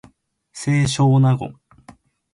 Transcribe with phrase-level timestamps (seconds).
[0.51, 1.53] 清少納言